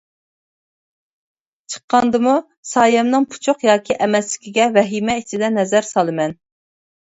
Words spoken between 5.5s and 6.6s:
نەزەر سالىمەن.